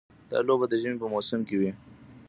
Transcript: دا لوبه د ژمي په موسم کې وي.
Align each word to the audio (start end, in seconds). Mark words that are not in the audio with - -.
دا 0.29 0.39
لوبه 0.47 0.65
د 0.69 0.73
ژمي 0.81 0.97
په 1.01 1.07
موسم 1.13 1.39
کې 1.47 1.55
وي. 1.59 1.71